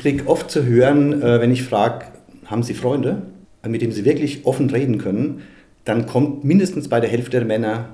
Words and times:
Ich 0.00 0.04
kriege 0.04 0.28
oft 0.28 0.48
zu 0.48 0.64
hören, 0.64 1.22
äh, 1.22 1.40
wenn 1.40 1.50
ich 1.50 1.64
frage, 1.64 2.04
haben 2.46 2.62
Sie 2.62 2.74
Freunde, 2.74 3.22
mit 3.66 3.82
denen 3.82 3.90
Sie 3.90 4.04
wirklich 4.04 4.46
offen 4.46 4.70
reden 4.70 4.98
können, 4.98 5.42
dann 5.84 6.06
kommt 6.06 6.44
mindestens 6.44 6.86
bei 6.86 7.00
der 7.00 7.10
Hälfte 7.10 7.38
der 7.38 7.44
Männer 7.44 7.88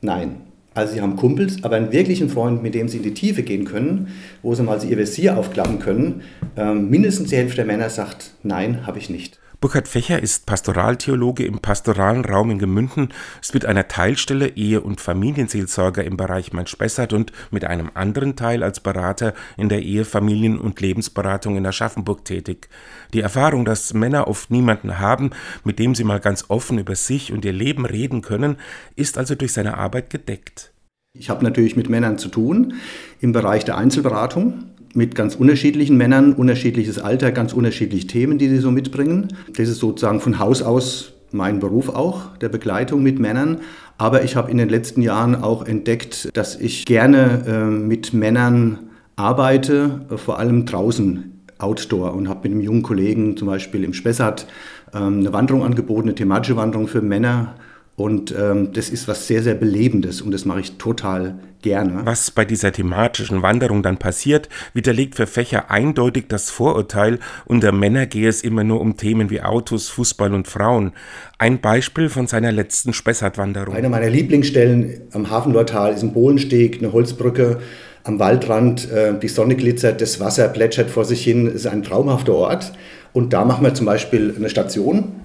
Nein. 0.00 0.36
Also 0.72 0.94
sie 0.94 1.02
haben 1.02 1.16
Kumpels, 1.16 1.62
aber 1.62 1.76
einen 1.76 1.92
wirklichen 1.92 2.30
Freund, 2.30 2.62
mit 2.62 2.74
dem 2.74 2.88
sie 2.88 2.96
in 2.96 3.02
die 3.02 3.12
Tiefe 3.12 3.42
gehen 3.42 3.66
können, 3.66 4.08
wo 4.40 4.54
sie 4.54 4.62
mal 4.62 4.82
ihr 4.82 4.96
Visier 4.96 5.36
aufklappen 5.36 5.80
können, 5.80 6.22
ähm, 6.56 6.88
mindestens 6.88 7.28
die 7.28 7.36
Hälfte 7.36 7.56
der 7.56 7.66
Männer 7.66 7.90
sagt, 7.90 8.30
nein, 8.42 8.86
habe 8.86 8.98
ich 8.98 9.10
nicht. 9.10 9.38
Burkhard 9.60 9.88
Fächer 9.88 10.22
ist 10.22 10.46
Pastoraltheologe 10.46 11.44
im 11.44 11.58
pastoralen 11.58 12.24
Raum 12.24 12.50
in 12.50 12.58
Gemünden, 12.58 13.10
ist 13.42 13.52
mit 13.52 13.66
einer 13.66 13.88
Teilstelle 13.88 14.56
Ehe- 14.56 14.80
und 14.80 15.02
Familienseelsorger 15.02 16.02
im 16.02 16.16
Bereich 16.16 16.54
Main-Spessart 16.54 17.12
und 17.12 17.30
mit 17.50 17.66
einem 17.66 17.90
anderen 17.92 18.36
Teil 18.36 18.62
als 18.62 18.80
Berater 18.80 19.34
in 19.58 19.68
der 19.68 19.82
Ehe-, 19.82 20.06
Familien- 20.06 20.58
und 20.58 20.80
Lebensberatung 20.80 21.58
in 21.58 21.66
Aschaffenburg 21.66 22.24
tätig. 22.24 22.70
Die 23.12 23.20
Erfahrung, 23.20 23.66
dass 23.66 23.92
Männer 23.92 24.28
oft 24.28 24.50
niemanden 24.50 24.98
haben, 24.98 25.32
mit 25.62 25.78
dem 25.78 25.94
sie 25.94 26.04
mal 26.04 26.20
ganz 26.20 26.46
offen 26.48 26.78
über 26.78 26.96
sich 26.96 27.30
und 27.30 27.44
ihr 27.44 27.52
Leben 27.52 27.84
reden 27.84 28.22
können, 28.22 28.56
ist 28.96 29.18
also 29.18 29.34
durch 29.34 29.52
seine 29.52 29.76
Arbeit 29.76 30.08
gedeckt. 30.08 30.72
Ich 31.12 31.28
habe 31.28 31.44
natürlich 31.44 31.76
mit 31.76 31.90
Männern 31.90 32.16
zu 32.16 32.30
tun 32.30 32.76
im 33.20 33.32
Bereich 33.32 33.66
der 33.66 33.76
Einzelberatung 33.76 34.70
mit 34.94 35.14
ganz 35.14 35.34
unterschiedlichen 35.36 35.96
Männern, 35.96 36.32
unterschiedliches 36.32 36.98
Alter, 36.98 37.32
ganz 37.32 37.52
unterschiedliche 37.52 38.06
Themen, 38.06 38.38
die 38.38 38.48
sie 38.48 38.58
so 38.58 38.70
mitbringen. 38.70 39.28
Das 39.56 39.68
ist 39.68 39.78
sozusagen 39.78 40.20
von 40.20 40.38
Haus 40.38 40.62
aus 40.62 41.12
mein 41.32 41.60
Beruf 41.60 41.88
auch, 41.88 42.36
der 42.38 42.48
Begleitung 42.48 43.02
mit 43.02 43.18
Männern. 43.18 43.58
Aber 43.98 44.24
ich 44.24 44.34
habe 44.34 44.50
in 44.50 44.58
den 44.58 44.68
letzten 44.68 45.02
Jahren 45.02 45.36
auch 45.36 45.66
entdeckt, 45.66 46.30
dass 46.36 46.56
ich 46.56 46.86
gerne 46.86 47.44
äh, 47.46 47.64
mit 47.64 48.12
Männern 48.12 48.78
arbeite, 49.16 50.06
vor 50.16 50.38
allem 50.38 50.66
draußen, 50.66 51.40
outdoor. 51.58 52.14
Und 52.14 52.28
habe 52.28 52.48
mit 52.48 52.52
einem 52.52 52.62
jungen 52.62 52.82
Kollegen 52.82 53.36
zum 53.36 53.46
Beispiel 53.46 53.84
im 53.84 53.92
Spessart 53.92 54.46
äh, 54.92 54.98
eine 54.98 55.32
Wanderung 55.32 55.64
angeboten, 55.64 56.08
eine 56.08 56.14
thematische 56.14 56.56
Wanderung 56.56 56.88
für 56.88 57.02
Männer 57.02 57.54
und 58.00 58.34
ähm, 58.34 58.72
das 58.72 58.88
ist 58.88 59.08
was 59.08 59.26
sehr, 59.26 59.42
sehr 59.42 59.54
Belebendes 59.54 60.22
und 60.22 60.30
das 60.30 60.46
mache 60.46 60.60
ich 60.60 60.78
total 60.78 61.34
gerne. 61.60 62.00
Was 62.04 62.30
bei 62.30 62.46
dieser 62.46 62.72
thematischen 62.72 63.42
Wanderung 63.42 63.82
dann 63.82 63.98
passiert, 63.98 64.48
widerlegt 64.72 65.16
für 65.16 65.26
Fächer 65.26 65.70
eindeutig 65.70 66.24
das 66.28 66.48
Vorurteil, 66.48 67.18
unter 67.44 67.72
Männer 67.72 68.06
gehe 68.06 68.26
es 68.26 68.42
immer 68.42 68.64
nur 68.64 68.80
um 68.80 68.96
Themen 68.96 69.28
wie 69.28 69.42
Autos, 69.42 69.90
Fußball 69.90 70.32
und 70.32 70.48
Frauen. 70.48 70.92
Ein 71.36 71.60
Beispiel 71.60 72.08
von 72.08 72.26
seiner 72.26 72.52
letzten 72.52 72.94
Spessart-Wanderung. 72.94 73.74
Eine 73.74 73.90
meiner 73.90 74.08
Lieblingsstellen 74.08 75.02
am 75.12 75.28
Hafenlortal 75.28 75.92
ist 75.92 76.02
ein 76.02 76.14
Bohlensteg, 76.14 76.78
eine 76.78 76.94
Holzbrücke 76.94 77.58
am 78.04 78.18
Waldrand. 78.18 78.90
Äh, 78.90 79.18
die 79.20 79.28
Sonne 79.28 79.56
glitzert, 79.56 80.00
das 80.00 80.20
Wasser 80.20 80.48
plätschert 80.48 80.88
vor 80.88 81.04
sich 81.04 81.22
hin. 81.22 81.48
Es 81.48 81.54
ist 81.54 81.66
ein 81.66 81.82
traumhafter 81.82 82.32
Ort. 82.32 82.72
Und 83.12 83.34
da 83.34 83.44
machen 83.44 83.62
wir 83.62 83.74
zum 83.74 83.84
Beispiel 83.84 84.32
eine 84.34 84.48
Station 84.48 85.19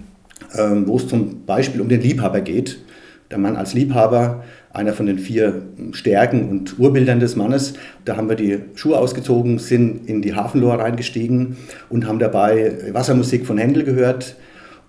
wo 0.58 0.98
es 0.98 1.08
zum 1.08 1.46
Beispiel 1.46 1.82
um 1.82 1.90
den 1.90 2.02
Liebhaber 2.02 2.42
geht. 2.42 2.80
Der 3.32 3.40
Mann 3.40 3.56
als 3.56 3.74
Liebhaber, 3.74 4.44
einer 4.72 4.94
von 4.94 5.06
den 5.06 5.18
vier 5.18 5.64
Stärken 5.94 6.50
und 6.50 6.78
Urbildern 6.78 7.20
des 7.20 7.36
Mannes. 7.36 7.74
Da 8.04 8.18
haben 8.18 8.30
wir 8.30 8.36
die 8.36 8.60
Schuhe 8.76 9.00
ausgezogen, 9.00 9.58
sind 9.58 10.08
in 10.08 10.22
die 10.22 10.36
Hafenlohr 10.36 10.76
reingestiegen 10.76 11.58
und 11.90 12.08
haben 12.08 12.20
dabei 12.20 12.78
Wassermusik 12.92 13.46
von 13.46 13.58
Händel 13.58 13.84
gehört. 13.84 14.36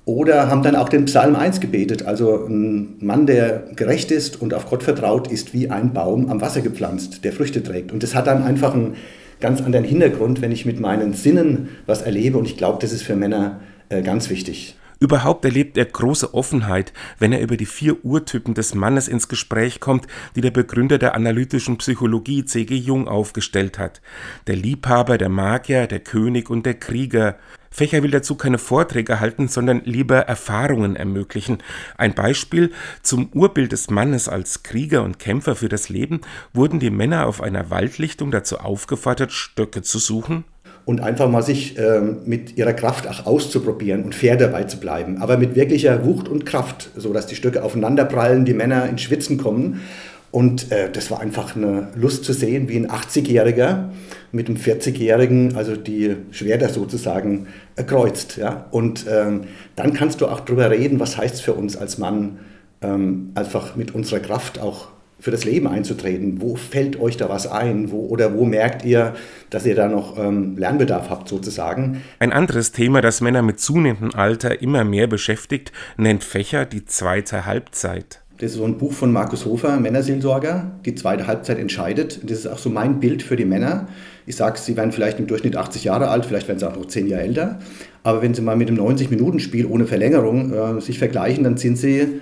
Oder 0.05 0.49
haben 0.49 0.63
dann 0.63 0.77
auch 0.77 0.89
den 0.89 1.07
Psalm 1.07 1.35
1 1.35 1.61
gebetet. 1.61 2.07
Also 2.07 2.47
ein 2.47 2.95
Mann, 3.01 3.27
der 3.27 3.65
gerecht 3.75 4.13
ist 4.13 4.41
und 4.41 4.55
auf 4.55 4.67
Gott 4.67 4.85
vertraut, 4.85 5.31
ist 5.31 5.53
wie 5.53 5.69
ein 5.69 5.93
Baum 5.93 6.31
am 6.31 6.41
Wasser 6.41 6.61
gepflanzt, 6.61 7.25
der 7.25 7.33
Früchte 7.33 7.63
trägt. 7.63 7.91
Und 7.91 8.05
das 8.05 8.15
hat 8.15 8.29
dann 8.29 8.45
einfach 8.45 8.73
einen 8.73 8.95
ganz 9.41 9.61
anderen 9.61 9.85
Hintergrund, 9.85 10.43
wenn 10.43 10.53
ich 10.53 10.65
mit 10.65 10.79
meinen 10.79 11.13
Sinnen 11.13 11.71
was 11.87 12.03
erlebe. 12.03 12.39
Und 12.39 12.47
ich 12.47 12.57
glaube, 12.57 12.79
das 12.81 12.93
ist 12.93 13.03
für 13.03 13.17
Männer 13.17 13.61
äh, 13.89 14.03
ganz 14.03 14.31
wichtig. 14.31 14.77
Überhaupt 14.99 15.45
erlebt 15.45 15.77
er 15.77 15.85
große 15.85 16.33
Offenheit, 16.33 16.95
wenn 17.19 17.33
er 17.33 17.43
über 17.43 17.59
die 17.59 17.67
vier 17.67 18.03
Urtypen 18.03 18.55
des 18.55 18.75
Mannes 18.75 19.09
ins 19.09 19.29
Gespräch 19.29 19.79
kommt, 19.79 20.07
die 20.35 20.41
der 20.41 20.51
Begründer 20.51 20.97
der 20.99 21.15
analytischen 21.15 21.77
Psychologie 21.77 22.47
C.G. 22.47 22.75
Jung 22.75 23.07
aufgestellt 23.07 23.79
hat. 23.79 24.01
Der 24.47 24.57
Liebhaber, 24.57 25.19
der 25.19 25.29
Magier, 25.29 25.87
der 25.87 26.01
König 26.01 26.49
und 26.49 26.65
der 26.65 26.75
Krieger. 26.75 27.37
Fächer 27.71 28.03
will 28.03 28.11
dazu 28.11 28.37
keine 28.37 28.57
Vorträge 28.57 29.21
halten, 29.21 29.49
sondern 29.49 29.83
lieber 29.85 30.21
Erfahrungen 30.21 30.97
ermöglichen. 30.97 31.59
Ein 31.99 32.15
Beispiel 32.15 32.73
zum 33.03 33.29
Urbild 33.35 33.73
des 33.73 33.91
Mannes 33.91 34.31
als 34.31 34.63
Krieger 34.63 35.03
und 35.03 35.19
Kämpfer 35.19 35.57
für 35.57 35.69
das 35.69 35.91
Leben 35.91 36.23
wurden 36.55 36.81
die 36.81 36.89
Männer 36.89 37.27
auf 37.27 37.43
einer 37.43 37.69
Waldlichtung 37.69 38.31
dazu 38.31 38.61
aufgefordert, 38.61 39.33
Stöcke 39.33 39.83
zu 39.83 39.99
suchen 39.99 40.45
und 40.87 41.01
einfach 41.01 41.29
mal 41.29 41.43
sich 41.43 41.77
äh, 41.77 42.01
mit 42.01 42.57
ihrer 42.57 42.73
Kraft 42.73 43.09
auch 43.09 43.27
auszuprobieren 43.27 44.05
und 44.05 44.15
fair 44.15 44.37
dabei 44.37 44.65
zu 44.65 44.79
bleiben, 44.79 45.19
aber 45.19 45.37
mit 45.37 45.57
wirklicher 45.57 46.07
Wucht 46.07 46.29
und 46.29 46.47
Kraft, 46.47 46.91
so 46.97 47.13
dass 47.13 47.27
die 47.27 47.35
Stöcke 47.35 47.63
aufeinanderprallen, 47.63 48.45
die 48.47 48.55
Männer 48.55 48.89
ins 48.89 49.03
Schwitzen 49.03 49.37
kommen. 49.37 49.83
Und 50.31 50.71
äh, 50.71 50.91
das 50.91 51.11
war 51.11 51.21
einfach 51.21 51.57
eine 51.57 51.89
Lust 51.97 52.25
zu 52.25 52.33
sehen, 52.33 52.69
wie 52.69 52.77
ein 52.77 52.89
80-Jähriger 52.89 53.89
mit 54.33 54.49
einem 54.49 54.59
40-Jährigen, 54.59 55.57
also 55.57 55.77
die 55.77 56.17
Schwerter 56.31 56.69
sozusagen 56.69 57.49
kreuzt. 57.87 58.37
Ja? 58.37 58.67
Und 58.71 59.07
ähm, 59.11 59.43
dann 59.75 59.93
kannst 59.93 60.21
du 60.21 60.27
auch 60.27 60.41
darüber 60.41 60.71
reden, 60.71 61.01
was 61.01 61.17
heißt 61.17 61.37
es 61.37 61.41
für 61.41 61.55
uns 61.55 61.77
als 61.77 61.99
Mann, 61.99 62.39
ähm, 62.83 63.31
einfach 63.35 63.77
mit 63.77 63.95
unserer 63.95 64.21
Kraft 64.21 64.61
auch 64.61 64.89
für 65.19 65.31
das 65.31 65.45
Leben 65.45 65.67
einzutreten. 65.67 66.41
Wo 66.41 66.57
fällt 66.57 67.01
euch 67.01 67.17
da 67.17 67.29
was 67.29 67.47
ein? 67.47 67.91
Wo, 67.91 68.07
oder 68.07 68.35
wo 68.35 68.45
merkt 68.45 68.85
ihr, 68.85 69.15
dass 69.51 69.65
ihr 69.67 69.75
da 69.75 69.89
noch 69.89 70.19
ähm, 70.19 70.57
Lernbedarf 70.57 71.11
habt 71.11 71.29
sozusagen? 71.29 72.03
Ein 72.19 72.33
anderes 72.33 72.73
Thema, 72.73 73.01
das 73.01 73.21
Männer 73.21 73.43
mit 73.43 73.59
zunehmendem 73.59 74.19
Alter 74.19 74.61
immer 74.61 74.85
mehr 74.85 75.07
beschäftigt, 75.07 75.73
nennt 75.97 76.23
Fächer 76.23 76.67
die 76.67 76.85
zweite 76.85 77.47
Halbzeit. 77.47 78.21
Das 78.39 78.51
ist 78.51 78.59
so 78.59 78.65
ein 78.67 78.77
Buch 78.77 78.93
von 78.93 79.11
Markus 79.13 79.47
Hofer, 79.47 79.81
Männerseelsorger. 79.81 80.73
Die 80.85 80.95
zweite 80.95 81.27
Halbzeit 81.27 81.59
entscheidet. 81.59 82.21
Das 82.23 82.41
ist 82.41 82.47
auch 82.47 82.59
so 82.59 82.69
mein 82.69 83.01
Bild 83.01 83.23
für 83.23 83.35
die 83.35 83.47
Männer. 83.47 83.89
Ich 84.27 84.37
sage, 84.37 84.59
sie 84.59 84.77
werden 84.77 84.93
vielleicht 84.93 85.19
im 85.19 85.27
Durchschnitt 85.27 85.57
80 85.57 85.85
Jahre 85.85 86.09
alt, 86.09 86.27
vielleicht 86.27 86.47
werden 86.47 86.59
sie 86.59 86.69
auch 86.69 86.77
noch 86.77 86.87
10 86.87 87.07
Jahre 87.07 87.23
älter. 87.23 87.59
Aber 88.03 88.21
wenn 88.21 88.35
sie 88.35 88.43
mal 88.43 88.57
mit 88.57 88.69
dem 88.69 88.79
90-Minuten-Spiel 88.79 89.65
ohne 89.65 89.87
Verlängerung 89.87 90.53
äh, 90.53 90.81
sich 90.83 90.99
vergleichen, 90.99 91.45
dann 91.45 91.57
sind 91.57 91.79
sie 91.79 92.21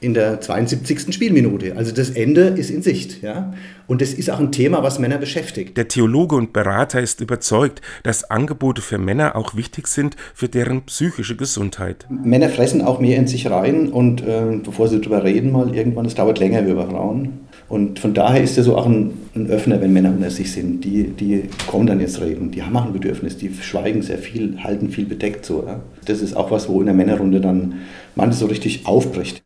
in 0.00 0.14
der 0.14 0.40
72. 0.40 1.14
Spielminute. 1.14 1.74
Also 1.76 1.92
das 1.92 2.10
Ende 2.10 2.42
ist 2.48 2.70
in 2.70 2.82
Sicht. 2.82 3.22
Ja? 3.22 3.54
Und 3.86 4.02
das 4.02 4.12
ist 4.12 4.30
auch 4.30 4.40
ein 4.40 4.52
Thema, 4.52 4.82
was 4.82 4.98
Männer 4.98 5.16
beschäftigt. 5.16 5.76
Der 5.76 5.88
Theologe 5.88 6.36
und 6.36 6.52
Berater 6.52 7.00
ist 7.00 7.20
überzeugt, 7.20 7.80
dass 8.02 8.30
Angebote 8.30 8.82
für 8.82 8.98
Männer 8.98 9.36
auch 9.36 9.56
wichtig 9.56 9.86
sind 9.86 10.16
für 10.34 10.48
deren 10.48 10.82
psychische 10.82 11.36
Gesundheit. 11.36 12.06
Männer 12.10 12.50
fressen 12.50 12.82
auch 12.82 13.00
mehr 13.00 13.16
in 13.16 13.26
sich 13.26 13.50
rein 13.50 13.88
und 13.88 14.20
äh, 14.22 14.58
bevor 14.62 14.88
sie 14.88 15.00
darüber 15.00 15.24
reden, 15.24 15.52
mal 15.52 15.74
irgendwann, 15.74 16.04
es 16.04 16.14
dauert 16.14 16.40
länger 16.40 16.66
wie 16.66 16.74
bei 16.74 16.86
Frauen. 16.86 17.46
Und 17.68 17.98
von 17.98 18.14
daher 18.14 18.42
ist 18.42 18.56
er 18.56 18.64
so 18.64 18.76
auch 18.76 18.86
ein, 18.86 19.12
ein, 19.34 19.48
Öffner, 19.48 19.80
wenn 19.80 19.92
Männer 19.92 20.10
unter 20.10 20.30
sich 20.30 20.52
sind. 20.52 20.84
Die, 20.84 21.04
die 21.04 21.48
kommen 21.66 21.86
dann 21.86 22.00
jetzt 22.00 22.20
reden. 22.20 22.52
Die 22.52 22.62
haben 22.62 22.76
auch 22.76 22.84
ein 22.84 22.92
Bedürfnis, 22.92 23.38
die 23.38 23.52
schweigen 23.60 24.02
sehr 24.02 24.18
viel, 24.18 24.62
halten 24.62 24.90
viel 24.90 25.06
bedeckt 25.06 25.44
so. 25.44 25.64
Ja? 25.66 25.80
Das 26.04 26.20
ist 26.20 26.36
auch 26.36 26.50
was, 26.52 26.68
wo 26.68 26.80
in 26.80 26.86
der 26.86 26.94
Männerrunde 26.94 27.40
dann 27.40 27.74
manches 28.14 28.38
so 28.38 28.46
richtig 28.46 28.86
aufbricht. 28.86 29.42